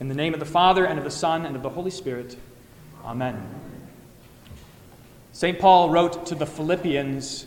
In 0.00 0.08
the 0.08 0.14
name 0.14 0.32
of 0.32 0.40
the 0.40 0.46
Father, 0.46 0.86
and 0.86 0.98
of 0.98 1.04
the 1.04 1.10
Son, 1.10 1.44
and 1.44 1.54
of 1.54 1.62
the 1.62 1.68
Holy 1.68 1.90
Spirit. 1.90 2.34
Amen. 3.04 3.38
St. 5.32 5.58
Paul 5.58 5.90
wrote 5.90 6.24
to 6.26 6.34
the 6.34 6.46
Philippians 6.46 7.44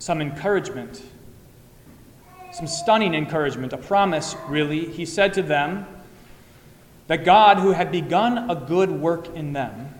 some 0.00 0.20
encouragement, 0.20 1.04
some 2.52 2.66
stunning 2.66 3.14
encouragement, 3.14 3.72
a 3.72 3.76
promise, 3.76 4.34
really. 4.48 4.86
He 4.90 5.06
said 5.06 5.34
to 5.34 5.42
them 5.42 5.86
that 7.06 7.24
God, 7.24 7.58
who 7.58 7.70
had 7.70 7.92
begun 7.92 8.50
a 8.50 8.56
good 8.56 8.90
work 8.90 9.32
in 9.36 9.52
them, 9.52 9.94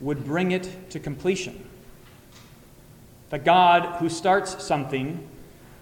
would 0.00 0.24
bring 0.24 0.50
it 0.50 0.90
to 0.90 0.98
completion. 0.98 1.64
That 3.30 3.44
God, 3.44 4.00
who 4.00 4.08
starts 4.08 4.64
something, 4.64 5.24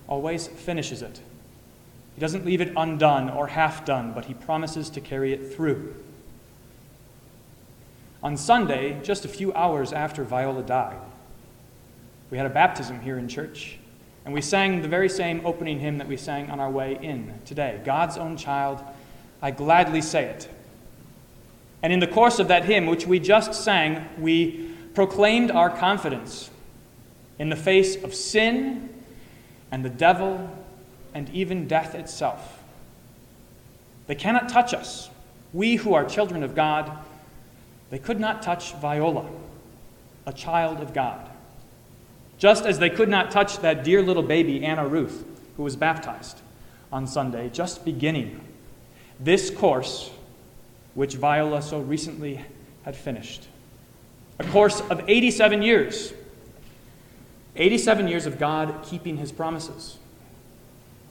always 0.06 0.48
finishes 0.48 1.00
it. 1.00 1.22
He 2.18 2.20
doesn't 2.20 2.44
leave 2.44 2.60
it 2.60 2.72
undone 2.76 3.30
or 3.30 3.46
half 3.46 3.84
done, 3.84 4.10
but 4.12 4.24
he 4.24 4.34
promises 4.34 4.90
to 4.90 5.00
carry 5.00 5.32
it 5.32 5.54
through. 5.54 5.94
On 8.24 8.36
Sunday, 8.36 8.98
just 9.04 9.24
a 9.24 9.28
few 9.28 9.54
hours 9.54 9.92
after 9.92 10.24
Viola 10.24 10.64
died, 10.64 10.98
we 12.32 12.36
had 12.36 12.44
a 12.44 12.50
baptism 12.50 12.98
here 13.02 13.18
in 13.18 13.28
church, 13.28 13.78
and 14.24 14.34
we 14.34 14.40
sang 14.40 14.82
the 14.82 14.88
very 14.88 15.08
same 15.08 15.46
opening 15.46 15.78
hymn 15.78 15.98
that 15.98 16.08
we 16.08 16.16
sang 16.16 16.50
on 16.50 16.58
our 16.58 16.68
way 16.68 16.98
in 17.00 17.32
today 17.44 17.80
God's 17.84 18.18
own 18.18 18.36
child, 18.36 18.82
I 19.40 19.52
gladly 19.52 20.00
say 20.00 20.24
it. 20.24 20.48
And 21.84 21.92
in 21.92 22.00
the 22.00 22.08
course 22.08 22.40
of 22.40 22.48
that 22.48 22.64
hymn, 22.64 22.86
which 22.86 23.06
we 23.06 23.20
just 23.20 23.54
sang, 23.54 24.08
we 24.18 24.74
proclaimed 24.92 25.52
our 25.52 25.70
confidence 25.70 26.50
in 27.38 27.48
the 27.48 27.54
face 27.54 27.94
of 28.02 28.12
sin 28.12 28.88
and 29.70 29.84
the 29.84 29.88
devil 29.88 30.50
and 31.18 31.28
even 31.30 31.66
death 31.66 31.96
itself. 31.96 32.62
They 34.06 34.14
cannot 34.14 34.48
touch 34.48 34.72
us. 34.72 35.10
We 35.52 35.74
who 35.74 35.92
are 35.94 36.04
children 36.04 36.44
of 36.44 36.54
God, 36.54 36.96
they 37.90 37.98
could 37.98 38.20
not 38.20 38.40
touch 38.40 38.72
Viola, 38.76 39.26
a 40.26 40.32
child 40.32 40.78
of 40.80 40.94
God. 40.94 41.28
Just 42.38 42.66
as 42.66 42.78
they 42.78 42.88
could 42.88 43.08
not 43.08 43.32
touch 43.32 43.58
that 43.58 43.82
dear 43.82 44.00
little 44.00 44.22
baby, 44.22 44.64
Anna 44.64 44.86
Ruth, 44.86 45.24
who 45.56 45.64
was 45.64 45.74
baptized 45.74 46.40
on 46.92 47.08
Sunday, 47.08 47.50
just 47.52 47.84
beginning 47.84 48.40
this 49.18 49.50
course 49.50 50.10
which 50.94 51.16
Viola 51.16 51.62
so 51.62 51.80
recently 51.80 52.44
had 52.84 52.94
finished. 52.94 53.48
A 54.38 54.44
course 54.44 54.80
of 54.82 55.02
87 55.08 55.62
years. 55.62 56.12
87 57.56 58.06
years 58.06 58.24
of 58.24 58.38
God 58.38 58.84
keeping 58.84 59.16
his 59.16 59.32
promises. 59.32 59.98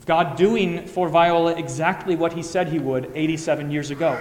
God 0.08 0.38
doing 0.38 0.88
for 0.88 1.10
Viola 1.10 1.52
exactly 1.52 2.16
what 2.16 2.34
he 2.34 2.42
said 2.42 2.70
he 2.70 2.80
would 2.80 3.12
87 3.14 3.70
years 3.70 3.92
ago, 3.92 4.20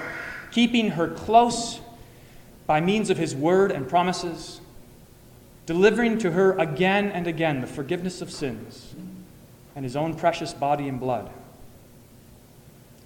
keeping 0.51 0.91
her 0.91 1.09
close 1.09 1.81
by 2.67 2.81
means 2.81 3.09
of 3.09 3.17
his 3.17 3.37
word 3.37 3.71
and 3.71 3.89
promises, 3.89 4.61
delivering 5.65 6.19
to 6.19 6.33
her 6.33 6.59
again 6.59 7.09
and 7.13 7.29
again 7.29 7.61
the 7.61 7.69
forgiveness 7.69 8.21
of 8.21 8.33
sins 8.33 8.95
and 9.77 9.85
his 9.85 9.95
own 9.95 10.15
precious 10.15 10.53
body 10.53 10.89
and 10.89 10.99
blood. 10.99 11.31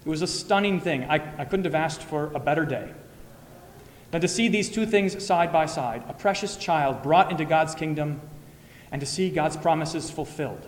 It 0.03 0.09
was 0.09 0.23
a 0.23 0.27
stunning 0.27 0.79
thing. 0.79 1.03
I, 1.03 1.15
I 1.37 1.45
couldn't 1.45 1.65
have 1.65 1.75
asked 1.75 2.01
for 2.01 2.31
a 2.33 2.39
better 2.39 2.65
day 2.65 2.91
than 4.09 4.21
to 4.21 4.27
see 4.27 4.47
these 4.47 4.71
two 4.71 4.87
things 4.87 5.23
side 5.23 5.53
by 5.53 5.67
side 5.67 6.03
a 6.09 6.13
precious 6.13 6.57
child 6.57 7.03
brought 7.03 7.29
into 7.29 7.45
God's 7.45 7.75
kingdom 7.75 8.19
and 8.91 8.99
to 8.99 9.05
see 9.05 9.29
God's 9.29 9.55
promises 9.55 10.09
fulfilled 10.09 10.67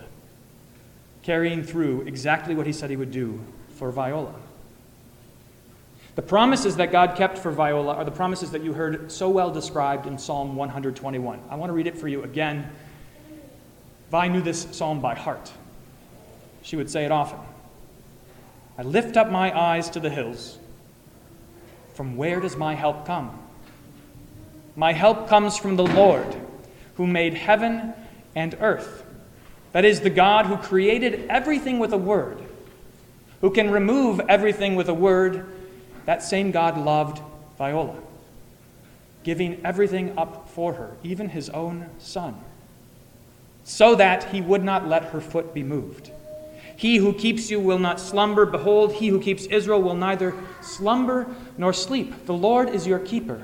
carrying 1.24 1.64
through 1.64 2.02
exactly 2.02 2.54
what 2.54 2.66
he 2.66 2.72
said 2.72 2.90
he 2.90 2.96
would 2.96 3.10
do 3.10 3.40
for 3.70 3.90
Viola. 3.90 4.34
The 6.14 6.22
promises 6.22 6.76
that 6.76 6.92
God 6.92 7.16
kept 7.16 7.38
for 7.38 7.50
Viola 7.50 7.94
are 7.94 8.04
the 8.04 8.10
promises 8.10 8.50
that 8.52 8.62
you 8.62 8.74
heard 8.74 9.10
so 9.10 9.28
well 9.30 9.50
described 9.50 10.06
in 10.06 10.18
Psalm 10.18 10.54
121. 10.54 11.40
I 11.50 11.56
want 11.56 11.70
to 11.70 11.72
read 11.74 11.88
it 11.88 11.98
for 11.98 12.06
you 12.06 12.22
again. 12.22 12.70
Vi 14.10 14.28
knew 14.28 14.42
this 14.42 14.68
psalm 14.70 15.00
by 15.00 15.14
heart. 15.14 15.50
She 16.62 16.76
would 16.76 16.90
say 16.90 17.04
it 17.04 17.10
often. 17.10 17.40
I 18.76 18.82
lift 18.82 19.16
up 19.16 19.30
my 19.30 19.58
eyes 19.58 19.90
to 19.90 20.00
the 20.00 20.10
hills. 20.10 20.58
From 21.94 22.16
where 22.16 22.38
does 22.38 22.56
my 22.56 22.74
help 22.74 23.06
come? 23.06 23.36
My 24.76 24.92
help 24.92 25.28
comes 25.28 25.56
from 25.56 25.76
the 25.76 25.86
Lord, 25.86 26.36
who 26.96 27.06
made 27.06 27.34
heaven 27.34 27.94
and 28.36 28.56
earth. 28.60 29.03
That 29.74 29.84
is, 29.84 30.00
the 30.00 30.10
God 30.10 30.46
who 30.46 30.56
created 30.56 31.26
everything 31.28 31.80
with 31.80 31.92
a 31.92 31.98
word, 31.98 32.40
who 33.40 33.50
can 33.50 33.72
remove 33.72 34.20
everything 34.28 34.76
with 34.76 34.88
a 34.88 34.94
word, 34.94 35.46
that 36.06 36.22
same 36.22 36.52
God 36.52 36.78
loved 36.78 37.20
Viola, 37.58 37.96
giving 39.24 39.60
everything 39.64 40.16
up 40.16 40.48
for 40.48 40.74
her, 40.74 40.96
even 41.02 41.28
his 41.28 41.50
own 41.50 41.90
son, 41.98 42.36
so 43.64 43.96
that 43.96 44.30
he 44.30 44.40
would 44.40 44.62
not 44.62 44.86
let 44.86 45.06
her 45.06 45.20
foot 45.20 45.52
be 45.52 45.64
moved. 45.64 46.12
He 46.76 46.98
who 46.98 47.12
keeps 47.12 47.50
you 47.50 47.58
will 47.58 47.80
not 47.80 47.98
slumber. 47.98 48.46
Behold, 48.46 48.92
he 48.92 49.08
who 49.08 49.20
keeps 49.20 49.44
Israel 49.46 49.82
will 49.82 49.96
neither 49.96 50.36
slumber 50.60 51.26
nor 51.58 51.72
sleep. 51.72 52.26
The 52.26 52.32
Lord 52.32 52.68
is 52.68 52.86
your 52.86 53.00
keeper. 53.00 53.42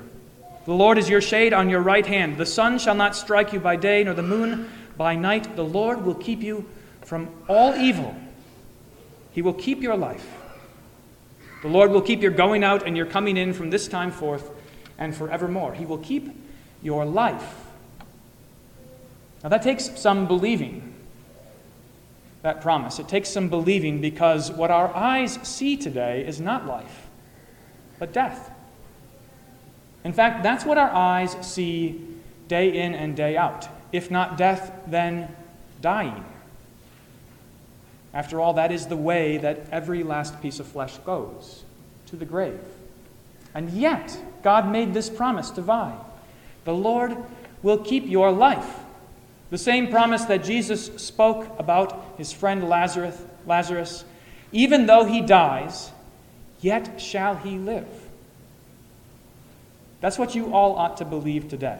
The 0.63 0.73
Lord 0.73 0.97
is 0.97 1.09
your 1.09 1.21
shade 1.21 1.51
on 1.51 1.69
your 1.69 1.81
right 1.81 2.05
hand. 2.05 2.37
The 2.37 2.45
sun 2.45 2.79
shall 2.79 2.95
not 2.95 3.17
strike 3.17 3.51
you 3.51 3.59
by 3.59 3.75
day, 3.75 4.05
nor 4.05 4.13
the 4.13 4.23
moon 4.23 4.69
by 4.97 5.15
night, 5.15 5.55
the 5.55 5.63
Lord 5.63 6.03
will 6.05 6.15
keep 6.15 6.41
you 6.41 6.67
from 7.01 7.29
all 7.47 7.75
evil. 7.75 8.15
He 9.31 9.41
will 9.41 9.53
keep 9.53 9.81
your 9.81 9.95
life. 9.95 10.27
The 11.61 11.67
Lord 11.67 11.91
will 11.91 12.01
keep 12.01 12.21
your 12.21 12.31
going 12.31 12.63
out 12.63 12.85
and 12.87 12.97
your 12.97 13.05
coming 13.05 13.37
in 13.37 13.53
from 13.53 13.69
this 13.69 13.87
time 13.87 14.11
forth 14.11 14.49
and 14.97 15.15
forevermore. 15.15 15.73
He 15.73 15.85
will 15.85 15.99
keep 15.99 16.29
your 16.81 17.05
life. 17.05 17.55
Now, 19.43 19.49
that 19.49 19.61
takes 19.61 19.99
some 19.99 20.27
believing, 20.27 20.93
that 22.41 22.61
promise. 22.61 22.99
It 22.99 23.07
takes 23.07 23.29
some 23.29 23.49
believing 23.49 24.01
because 24.01 24.51
what 24.51 24.71
our 24.71 24.95
eyes 24.95 25.39
see 25.43 25.77
today 25.77 26.25
is 26.25 26.39
not 26.39 26.67
life, 26.67 27.07
but 27.99 28.13
death. 28.13 28.51
In 30.03 30.13
fact, 30.13 30.43
that's 30.43 30.65
what 30.65 30.77
our 30.77 30.91
eyes 30.91 31.35
see 31.41 32.07
day 32.47 32.81
in 32.81 32.93
and 32.93 33.15
day 33.15 33.37
out 33.37 33.67
if 33.91 34.11
not 34.11 34.37
death, 34.37 34.71
then 34.87 35.33
dying. 35.81 36.25
After 38.13 38.39
all, 38.39 38.53
that 38.53 38.71
is 38.71 38.87
the 38.87 38.97
way 38.97 39.37
that 39.37 39.61
every 39.71 40.03
last 40.03 40.41
piece 40.41 40.59
of 40.59 40.67
flesh 40.67 40.97
goes 40.99 41.63
to 42.07 42.15
the 42.15 42.25
grave. 42.25 42.59
And 43.53 43.69
yet, 43.71 44.17
God 44.43 44.71
made 44.71 44.93
this 44.93 45.09
promise 45.09 45.49
to 45.51 45.61
Vi 45.61 45.93
The 46.65 46.73
Lord 46.73 47.17
will 47.63 47.77
keep 47.77 48.07
your 48.07 48.31
life. 48.31 48.79
The 49.49 49.57
same 49.57 49.89
promise 49.89 50.25
that 50.25 50.43
Jesus 50.43 50.85
spoke 50.97 51.47
about 51.59 52.15
his 52.17 52.31
friend 52.31 52.69
Lazarus, 52.69 53.21
Lazarus 53.45 54.05
even 54.51 54.85
though 54.85 55.05
he 55.05 55.21
dies, 55.21 55.91
yet 56.59 56.99
shall 56.99 57.35
he 57.35 57.57
live. 57.57 57.87
That's 60.01 60.17
what 60.17 60.35
you 60.35 60.53
all 60.53 60.75
ought 60.75 60.97
to 60.97 61.05
believe 61.05 61.47
today. 61.47 61.79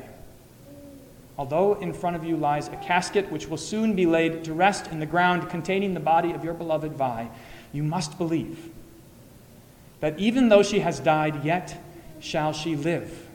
Although 1.37 1.75
in 1.75 1.93
front 1.93 2.15
of 2.15 2.23
you 2.23 2.35
lies 2.35 2.67
a 2.67 2.75
casket 2.77 3.31
which 3.31 3.47
will 3.47 3.57
soon 3.57 3.95
be 3.95 4.05
laid 4.05 4.43
to 4.43 4.53
rest 4.53 4.87
in 4.87 4.99
the 4.99 5.05
ground 5.05 5.49
containing 5.49 5.93
the 5.93 5.99
body 5.99 6.31
of 6.31 6.43
your 6.43 6.53
beloved 6.53 6.93
Vi, 6.93 7.29
you 7.71 7.83
must 7.83 8.17
believe 8.17 8.69
that 10.01 10.19
even 10.19 10.49
though 10.49 10.63
she 10.63 10.79
has 10.79 10.99
died, 10.99 11.45
yet 11.45 11.81
shall 12.19 12.53
she 12.53 12.75
live. 12.75 13.27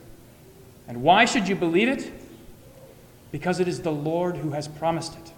And 0.89 1.03
why 1.03 1.25
should 1.25 1.49
you 1.49 1.56
believe 1.56 1.89
it? 1.89 2.12
Because 3.33 3.61
it 3.61 3.69
is 3.69 3.83
the 3.83 3.93
Lord 3.93 4.37
who 4.37 4.51
has 4.51 4.69
promised 4.69 5.15
it. 5.15 5.33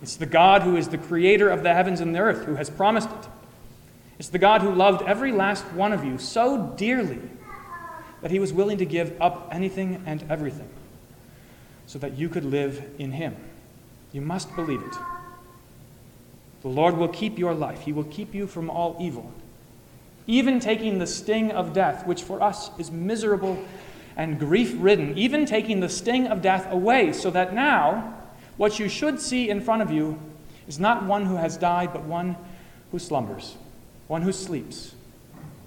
It's 0.00 0.16
the 0.16 0.26
God 0.26 0.62
who 0.62 0.76
is 0.76 0.88
the 0.88 0.98
creator 0.98 1.48
of 1.48 1.62
the 1.62 1.74
heavens 1.74 2.00
and 2.00 2.14
the 2.14 2.20
earth 2.20 2.44
who 2.44 2.54
has 2.54 2.70
promised 2.70 3.10
it. 3.10 3.28
It's 4.18 4.28
the 4.28 4.38
God 4.38 4.62
who 4.62 4.72
loved 4.72 5.02
every 5.02 5.32
last 5.32 5.64
one 5.72 5.92
of 5.92 6.04
you 6.04 6.18
so 6.18 6.74
dearly 6.76 7.20
that 8.22 8.30
he 8.30 8.38
was 8.38 8.52
willing 8.52 8.78
to 8.78 8.84
give 8.84 9.20
up 9.20 9.48
anything 9.52 10.02
and 10.06 10.24
everything 10.30 10.68
so 11.88 11.98
that 11.98 12.18
you 12.18 12.28
could 12.28 12.44
live 12.44 12.84
in 12.98 13.12
Him. 13.12 13.34
You 14.12 14.20
must 14.20 14.54
believe 14.54 14.82
it. 14.82 14.94
The 16.60 16.68
Lord 16.68 16.96
will 16.96 17.08
keep 17.08 17.38
your 17.38 17.54
life, 17.54 17.80
He 17.80 17.92
will 17.92 18.04
keep 18.04 18.34
you 18.34 18.46
from 18.46 18.70
all 18.70 18.96
evil, 19.00 19.32
even 20.26 20.60
taking 20.60 20.98
the 20.98 21.06
sting 21.06 21.50
of 21.50 21.72
death, 21.72 22.06
which 22.06 22.22
for 22.22 22.42
us 22.42 22.70
is 22.78 22.92
miserable 22.92 23.64
and 24.16 24.38
grief 24.38 24.74
ridden, 24.78 25.16
even 25.16 25.46
taking 25.46 25.80
the 25.80 25.88
sting 25.88 26.26
of 26.26 26.42
death 26.42 26.70
away, 26.70 27.12
so 27.12 27.30
that 27.30 27.54
now 27.54 28.14
what 28.58 28.78
you 28.78 28.88
should 28.88 29.18
see 29.18 29.48
in 29.48 29.60
front 29.60 29.80
of 29.80 29.90
you 29.90 30.20
is 30.66 30.78
not 30.78 31.04
one 31.04 31.24
who 31.24 31.36
has 31.36 31.56
died, 31.56 31.92
but 31.92 32.04
one 32.04 32.36
who 32.90 32.98
slumbers, 32.98 33.56
one 34.08 34.20
who 34.20 34.32
sleeps, 34.32 34.94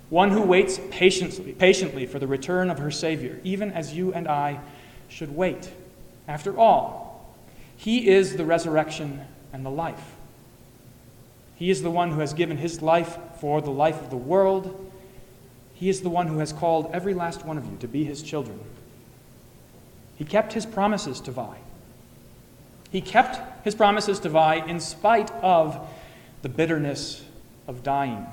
one 0.09 0.29
who 0.29 0.41
waits 0.41 0.79
patiently, 0.91 1.53
patiently 1.53 2.06
for 2.06 2.19
the 2.19 2.27
return 2.27 2.69
of 2.69 2.77
her 2.77 2.91
Savior, 2.91 3.39
even 3.44 3.71
as 3.71 3.95
you 3.95 4.13
and 4.13 4.27
I 4.27 4.59
should 5.07 5.35
wait 5.35 5.71
after 6.31 6.57
all, 6.57 7.28
He 7.75 8.07
is 8.07 8.38
the 8.38 8.45
resurrection 8.45 9.22
and 9.51 9.66
the 9.66 9.69
life. 9.69 10.16
He 11.56 11.69
is 11.69 11.83
the 11.83 11.92
one 11.92 12.12
who 12.12 12.22
has 12.22 12.33
given 12.33 12.57
His 12.57 12.81
life 12.81 13.18
for 13.39 13.62
the 13.62 13.69
life 13.69 14.00
of 14.00 14.10
the 14.10 14.18
world, 14.18 14.92
He 15.74 15.89
is 15.89 16.01
the 16.01 16.10
one 16.10 16.28
who 16.28 16.39
has 16.39 16.54
called 16.54 16.89
every 16.94 17.13
last 17.13 17.45
one 17.45 17.57
of 17.57 17.66
you 17.66 17.75
to 17.80 17.88
be 17.88 18.04
his 18.04 18.24
children. 18.24 18.60
He 20.16 20.24
kept 20.24 20.54
his 20.54 20.66
promises 20.66 21.19
to 21.22 21.31
Vi. 21.31 21.57
He 22.92 23.01
kept 23.01 23.66
his 23.66 23.74
promises 23.74 24.19
to 24.19 24.30
Vi 24.30 24.56
in 24.68 24.80
spite 24.80 25.31
of 25.42 25.80
the 26.44 26.50
bitterness 26.50 27.24
of 27.68 27.84
dying. 27.84 28.25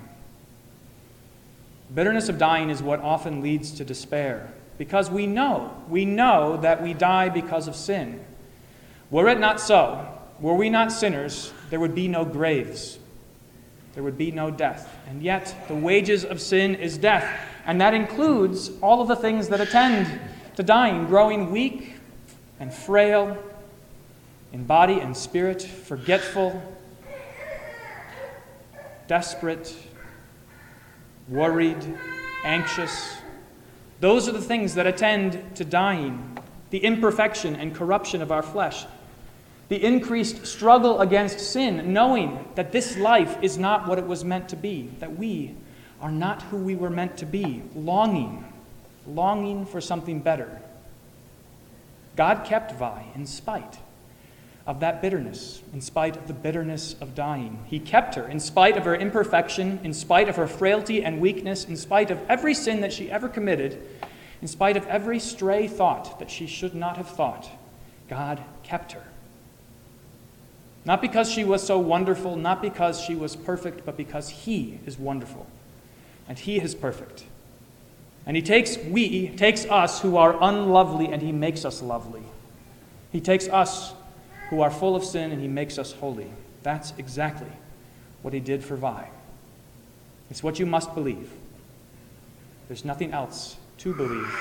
Bitterness 1.94 2.29
of 2.29 2.39
dying 2.39 2.69
is 2.69 2.83
what 2.83 3.01
often 3.01 3.41
leads 3.41 3.71
to 3.73 3.85
despair 3.85 4.53
because 4.79 5.11
we 5.11 5.27
know, 5.27 5.75
we 5.89 6.05
know 6.05 6.57
that 6.59 6.83
we 6.83 6.95
die 6.95 7.29
because 7.29 7.69
of 7.69 7.75
sin. 7.75 8.25
Were 9.11 9.29
it 9.29 9.41
not 9.41 9.61
so, 9.61 10.07
were 10.41 10.55
we 10.55 10.71
not 10.71 10.93
sinners, 10.93 11.53
there 11.71 11.81
would 11.81 11.95
be 11.95 12.09
no 12.09 12.25
graves, 12.25 12.99
there 13.95 14.03
would 14.03 14.17
be 14.17 14.31
no 14.31 14.51
death. 14.51 14.95
And 15.09 15.23
yet, 15.23 15.55
the 15.67 15.75
wages 15.75 16.25
of 16.25 16.41
sin 16.41 16.77
is 16.77 16.97
death, 16.97 17.29
and 17.67 17.81
that 17.81 17.93
includes 17.93 18.71
all 18.81 19.03
of 19.03 19.09
the 19.09 19.17
things 19.17 19.49
that 19.49 19.61
attend 19.61 20.21
to 20.57 20.63
dying, 20.63 21.07
growing 21.07 21.51
weak 21.51 21.95
and 22.61 22.73
frail 22.73 23.37
in 24.53 24.65
body 24.65 25.01
and 25.01 25.17
spirit, 25.17 25.63
forgetful, 25.63 26.63
desperate, 29.07 29.75
worried, 31.29 31.99
anxious. 32.45 33.19
Those 34.00 34.29
are 34.29 34.33
the 34.33 34.41
things 34.41 34.75
that 34.75 34.87
attend 34.87 35.56
to 35.56 35.65
dying, 35.65 36.39
the 36.71 36.79
imperfection 36.79 37.56
and 37.56 37.75
corruption 37.75 38.23
of 38.23 38.31
our 38.31 38.43
flesh, 38.43 38.87
the 39.69 39.85
increased 39.85 40.47
struggle 40.47 41.00
against 41.00 41.41
sin, 41.41 41.93
knowing 41.93 42.47
that 42.55 42.73
this 42.73 42.97
life 42.97 43.37
is 43.43 43.59
not 43.59 43.89
what 43.89 43.99
it 43.99 44.06
was 44.06 44.25
meant 44.25 44.49
to 44.50 44.56
be, 44.56 44.91
that 45.00 45.17
we 45.17 45.55
are 46.00 46.12
not 46.12 46.43
who 46.43 46.56
we 46.56 46.77
were 46.77 46.91
meant 46.91 47.17
to 47.19 47.27
be, 47.27 47.62
longing, 47.75 48.45
longing 49.06 49.67
for 49.67 49.81
something 49.81 50.21
better. 50.21 50.62
God 52.17 52.44
kept 52.44 52.73
Vi 52.73 53.05
in 53.15 53.27
spite 53.27 53.79
of 54.69 54.81
that 54.81 55.00
bitterness, 55.00 55.62
in 55.73 55.81
spite 55.81 56.15
of 56.15 56.29
the 56.29 56.35
bitterness 56.35 56.94
of 57.00 57.15
dying. 57.15 57.65
He 57.67 57.81
kept 57.81 58.15
her 58.17 58.29
in 58.29 58.38
spite 58.38 58.76
of 58.76 58.85
her 58.85 58.94
imperfection, 58.94 59.81
in 59.82 59.94
spite 59.94 60.29
of 60.29 60.37
her 60.37 60.47
frailty 60.47 61.03
and 61.03 61.23
weakness, 61.23 61.65
in 61.65 61.75
spite 61.75 62.11
of 62.11 62.20
every 62.29 62.53
sin 62.53 62.82
that 62.82 62.93
she 62.93 63.11
ever 63.11 63.31
committed, 63.31 63.82
in 64.43 64.47
spite 64.47 64.76
of 64.76 64.87
every 64.87 65.20
stray 65.20 65.67
thought 65.67 66.19
that 66.19 66.31
she 66.31 66.47
should 66.47 66.75
not 66.75 66.99
have 66.99 67.09
thought. 67.09 67.49
God 68.11 68.44
kept 68.62 68.93
her. 68.93 69.03
Not 70.85 71.00
because 71.00 71.31
she 71.31 71.44
was 71.44 71.67
so 71.67 71.79
wonderful, 71.79 72.37
not 72.37 72.61
because 72.61 73.00
she 73.00 73.15
was 73.15 73.37
perfect, 73.37 73.87
but 73.87 73.97
because 73.97 74.29
He 74.29 74.81
is 74.85 74.99
wonderful 74.99 75.47
and 76.29 76.38
He 76.38 76.61
is 76.61 76.75
perfect. 76.75 77.25
And 78.26 78.37
He 78.37 78.43
takes 78.43 78.76
we, 78.76 79.29
takes 79.31 79.65
us 79.65 80.03
who 80.03 80.19
are 80.19 80.37
unlovely, 80.43 81.06
and 81.06 81.23
He 81.23 81.32
makes 81.32 81.65
us 81.65 81.81
lovely. 81.81 82.23
He 83.11 83.23
takes 83.23 83.49
us 83.49 83.94
who 84.50 84.61
are 84.61 84.71
full 84.71 84.97
of 84.97 85.05
sin 85.05 85.33
and 85.33 85.41
he 85.41 85.49
makes 85.49 85.79
us 85.79 85.93
holy. 85.93 86.31
That's 86.62 86.93
exactly 86.99 87.53
what 88.23 88.35
he 88.35 88.41
did 88.41 88.65
for 88.65 88.77
Vi. 88.77 89.09
It's 90.31 90.43
what 90.43 90.59
you 90.59 90.67
must 90.67 90.95
believe. 90.95 91.31
There's 92.67 92.85
nothing 92.85 93.12
else 93.12 93.56
to 93.79 93.95
believe. 93.95 94.35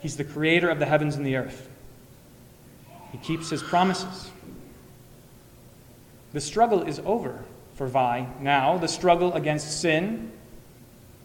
He's 0.00 0.16
the 0.16 0.24
creator 0.24 0.68
of 0.68 0.78
the 0.78 0.86
heavens 0.86 1.16
and 1.16 1.26
the 1.26 1.36
earth. 1.36 1.68
He 3.12 3.18
keeps 3.18 3.50
his 3.50 3.62
promises. 3.62 4.30
The 6.32 6.40
struggle 6.40 6.82
is 6.82 7.00
over 7.04 7.44
for 7.74 7.86
Vi 7.86 8.28
now. 8.40 8.76
The 8.78 8.88
struggle 8.88 9.32
against 9.34 9.80
sin, 9.80 10.32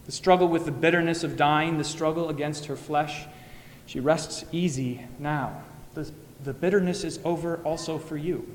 the 0.06 0.12
struggle 0.12 0.48
with 0.48 0.64
the 0.64 0.72
bitterness 0.72 1.24
of 1.24 1.36
dying, 1.36 1.78
the 1.78 1.84
struggle 1.84 2.28
against 2.28 2.66
her 2.66 2.76
flesh. 2.76 3.26
She 3.86 4.00
rests 4.00 4.44
easy 4.52 5.06
now. 5.18 5.62
The 6.42 6.54
bitterness 6.54 7.04
is 7.04 7.20
over 7.24 7.58
also 7.58 7.98
for 7.98 8.16
you. 8.16 8.46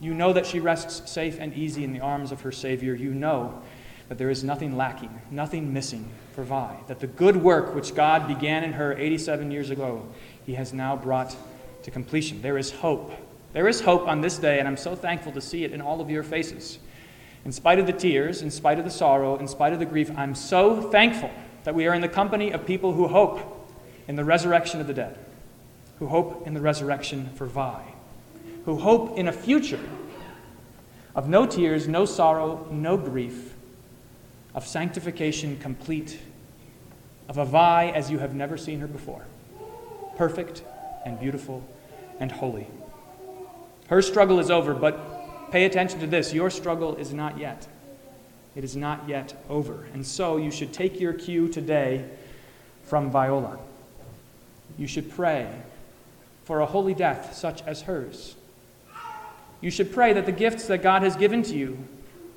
You 0.00 0.14
know 0.14 0.32
that 0.32 0.46
she 0.46 0.60
rests 0.60 1.10
safe 1.10 1.38
and 1.40 1.54
easy 1.54 1.84
in 1.84 1.92
the 1.92 2.00
arms 2.00 2.32
of 2.32 2.42
her 2.42 2.52
Savior. 2.52 2.94
You 2.94 3.12
know 3.14 3.62
that 4.08 4.18
there 4.18 4.30
is 4.30 4.44
nothing 4.44 4.76
lacking, 4.76 5.20
nothing 5.30 5.72
missing 5.72 6.08
for 6.34 6.44
Vi. 6.44 6.76
That 6.86 7.00
the 7.00 7.06
good 7.06 7.36
work 7.36 7.74
which 7.74 7.94
God 7.94 8.28
began 8.28 8.62
in 8.64 8.72
her 8.72 8.92
87 8.94 9.50
years 9.50 9.70
ago, 9.70 10.06
He 10.44 10.54
has 10.54 10.72
now 10.72 10.96
brought 10.96 11.36
to 11.82 11.90
completion. 11.90 12.40
There 12.42 12.58
is 12.58 12.70
hope. 12.70 13.12
There 13.52 13.68
is 13.68 13.80
hope 13.80 14.06
on 14.06 14.20
this 14.20 14.38
day, 14.38 14.58
and 14.58 14.68
I'm 14.68 14.76
so 14.76 14.94
thankful 14.94 15.32
to 15.32 15.40
see 15.40 15.64
it 15.64 15.72
in 15.72 15.80
all 15.80 16.00
of 16.00 16.10
your 16.10 16.22
faces. 16.22 16.78
In 17.44 17.52
spite 17.52 17.78
of 17.78 17.86
the 17.86 17.92
tears, 17.92 18.42
in 18.42 18.50
spite 18.50 18.78
of 18.78 18.84
the 18.84 18.90
sorrow, 18.90 19.36
in 19.36 19.48
spite 19.48 19.72
of 19.72 19.78
the 19.78 19.86
grief, 19.86 20.10
I'm 20.16 20.34
so 20.34 20.82
thankful 20.90 21.30
that 21.64 21.74
we 21.74 21.86
are 21.86 21.94
in 21.94 22.02
the 22.02 22.08
company 22.08 22.50
of 22.50 22.66
people 22.66 22.92
who 22.92 23.08
hope 23.08 23.70
in 24.08 24.16
the 24.16 24.24
resurrection 24.24 24.80
of 24.80 24.86
the 24.86 24.94
dead 24.94 25.18
who 25.98 26.06
hope 26.06 26.46
in 26.46 26.54
the 26.54 26.60
resurrection 26.60 27.30
for 27.34 27.46
Vi, 27.46 27.82
who 28.64 28.76
hope 28.76 29.16
in 29.18 29.28
a 29.28 29.32
future 29.32 29.80
of 31.14 31.28
no 31.28 31.46
tears, 31.46 31.88
no 31.88 32.04
sorrow, 32.04 32.66
no 32.70 32.96
grief, 32.96 33.54
of 34.54 34.66
sanctification 34.66 35.58
complete, 35.58 36.18
of 37.28 37.38
a 37.38 37.44
Vi 37.44 37.88
as 37.90 38.10
you 38.10 38.18
have 38.18 38.34
never 38.34 38.56
seen 38.56 38.80
her 38.80 38.86
before, 38.86 39.24
perfect 40.16 40.62
and 41.04 41.18
beautiful 41.18 41.62
and 42.20 42.30
holy. 42.30 42.66
Her 43.88 44.02
struggle 44.02 44.40
is 44.40 44.50
over, 44.50 44.74
but 44.74 45.50
pay 45.50 45.64
attention 45.64 46.00
to 46.00 46.06
this 46.06 46.34
your 46.34 46.50
struggle 46.50 46.96
is 46.96 47.12
not 47.12 47.38
yet. 47.38 47.66
It 48.54 48.64
is 48.64 48.74
not 48.74 49.08
yet 49.08 49.34
over. 49.48 49.86
And 49.92 50.04
so 50.04 50.38
you 50.38 50.50
should 50.50 50.72
take 50.72 50.98
your 50.98 51.12
cue 51.12 51.48
today 51.48 52.04
from 52.84 53.10
Viola. 53.10 53.58
You 54.78 54.86
should 54.86 55.10
pray 55.10 55.48
for 56.46 56.60
a 56.60 56.66
holy 56.66 56.94
death 56.94 57.34
such 57.34 57.60
as 57.62 57.82
hers. 57.82 58.36
You 59.60 59.70
should 59.70 59.92
pray 59.92 60.12
that 60.12 60.26
the 60.26 60.32
gifts 60.32 60.68
that 60.68 60.80
God 60.80 61.02
has 61.02 61.16
given 61.16 61.42
to 61.42 61.56
you 61.56 61.76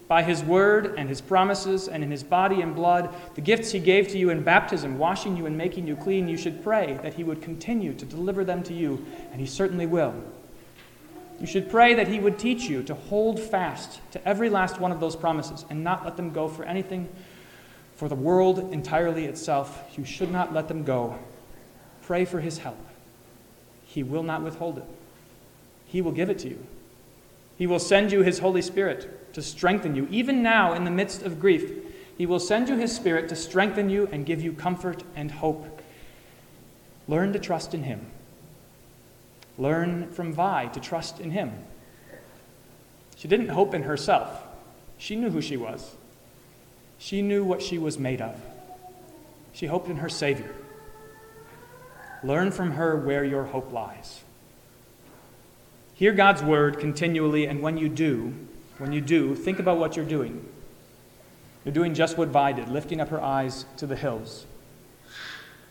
by 0.08 0.24
His 0.24 0.44
word 0.44 0.96
and 0.98 1.08
His 1.08 1.22
promises 1.22 1.88
and 1.88 2.04
in 2.04 2.10
His 2.10 2.24
body 2.24 2.62
and 2.62 2.76
blood, 2.76 3.14
the 3.36 3.42
gifts 3.42 3.72
He 3.72 3.80
gave 3.80 4.08
to 4.08 4.18
you 4.18 4.32
in 4.32 4.42
baptism, 4.42 4.98
washing 4.98 5.38
you 5.38 5.46
and 5.46 5.56
making 5.56 5.86
you 5.86 5.96
clean, 5.96 6.28
you 6.28 6.38
should 6.38 6.64
pray 6.64 7.00
that 7.04 7.14
He 7.14 7.24
would 7.24 7.44
continue 7.44 7.94
to 7.94 8.06
deliver 8.06 8.44
them 8.44 8.64
to 8.64 8.74
you, 8.74 9.06
and 9.32 9.40
He 9.40 9.46
certainly 9.46 9.86
will. 9.86 10.16
You 11.40 11.46
should 11.46 11.70
pray 11.70 11.94
that 11.94 12.08
He 12.08 12.20
would 12.20 12.40
teach 12.40 12.64
you 12.64 12.82
to 12.84 12.96
hold 12.96 13.40
fast 13.40 14.02
to 14.12 14.28
every 14.28 14.50
last 14.50 14.80
one 14.80 14.92
of 14.92 15.00
those 15.00 15.16
promises 15.16 15.66
and 15.70 15.84
not 15.84 16.04
let 16.04 16.18
them 16.18 16.34
go 16.34 16.48
for 16.48 16.64
anything 16.64 17.08
for 17.96 18.10
the 18.10 18.16
world 18.16 18.74
entirely 18.74 19.26
itself. 19.26 19.96
You 19.96 20.04
should 20.04 20.32
not 20.32 20.52
let 20.52 20.68
them 20.68 20.84
go. 20.84 21.20
Pray 22.02 22.26
for 22.26 22.40
His 22.40 22.58
help. 22.58 22.89
He 23.90 24.04
will 24.04 24.22
not 24.22 24.44
withhold 24.44 24.78
it. 24.78 24.86
He 25.88 26.00
will 26.00 26.12
give 26.12 26.30
it 26.30 26.38
to 26.40 26.50
you. 26.50 26.64
He 27.58 27.66
will 27.66 27.80
send 27.80 28.12
you 28.12 28.22
His 28.22 28.38
Holy 28.38 28.62
Spirit 28.62 29.34
to 29.34 29.42
strengthen 29.42 29.96
you. 29.96 30.08
Even 30.12 30.44
now, 30.44 30.74
in 30.74 30.84
the 30.84 30.92
midst 30.92 31.24
of 31.24 31.40
grief, 31.40 31.72
He 32.16 32.28
will 32.28 32.40
send 32.40 32.70
you 32.70 32.78
His 32.78 32.96
Spirit 32.96 33.28
to 33.30 33.36
strengthen 33.36 33.90
you 33.90 34.08
and 34.12 34.28
give 34.28 34.42
you 34.42 34.54
comfort 34.54 35.04
and 35.16 35.32
hope. 35.32 35.82
Learn 37.08 37.34
to 37.34 37.40
trust 37.40 37.74
in 37.74 37.82
Him. 37.82 38.06
Learn 39.58 40.12
from 40.12 40.34
Vi 40.34 40.68
to 40.68 40.80
trust 40.80 41.20
in 41.20 41.32
Him. 41.32 41.52
She 43.16 43.28
didn't 43.28 43.50
hope 43.50 43.74
in 43.74 43.82
herself, 43.84 44.44
she 45.00 45.16
knew 45.16 45.32
who 45.32 45.42
she 45.42 45.58
was, 45.58 45.96
she 47.00 47.24
knew 47.24 47.44
what 47.44 47.64
she 47.64 47.80
was 47.80 47.98
made 47.98 48.22
of. 48.22 48.40
She 49.52 49.66
hoped 49.66 49.90
in 49.90 49.98
her 49.98 50.10
Savior. 50.10 50.54
Learn 52.24 52.52
from 52.52 52.72
her 52.72 52.96
where 52.96 53.24
your 53.24 53.46
hope 53.46 53.72
lies. 53.72 54.22
Hear 55.94 56.14
God's 56.14 56.42
word 56.42 56.80
continually, 56.80 57.46
and 57.46 57.62
when 57.62 57.78
you 57.78 57.90
do, 57.90 58.34
when 58.78 58.94
you 58.94 59.02
do, 59.02 59.36
think 59.36 59.60
about 59.60 59.78
what 59.78 59.96
you're 59.96 60.06
doing. 60.06 60.46
You're 61.66 61.74
doing 61.74 61.94
just 61.94 62.18
what 62.18 62.30
Vi 62.30 62.54
did, 62.54 62.70
lifting 62.70 63.02
up 63.02 63.10
her 63.10 63.22
eyes 63.22 63.66
to 63.78 63.86
the 63.86 63.96
hills, 63.96 64.46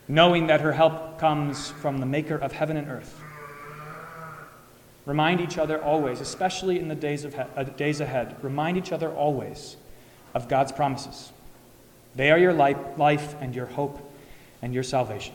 knowing 0.06 0.46
that 0.48 0.60
her 0.60 0.72
help 0.72 1.18
comes 1.18 1.70
from 1.70 1.98
the 1.98 2.06
maker 2.06 2.36
of 2.36 2.52
heaven 2.52 2.76
and 2.76 2.88
earth. 2.88 3.20
Remind 5.06 5.40
each 5.40 5.56
other 5.56 5.82
always, 5.82 6.20
especially 6.20 6.78
in 6.78 6.88
the 6.88 6.94
days, 6.94 7.24
of 7.24 7.34
uh, 7.34 7.62
days 7.62 8.00
ahead, 8.00 8.36
remind 8.42 8.76
each 8.76 8.92
other 8.92 9.10
always 9.10 9.78
of 10.34 10.48
God's 10.48 10.72
promises. 10.72 11.32
They 12.14 12.30
are 12.30 12.38
your 12.38 12.52
life 12.52 13.34
and 13.40 13.54
your 13.54 13.66
hope 13.66 13.98
and 14.60 14.74
your 14.74 14.82
salvation. 14.82 15.34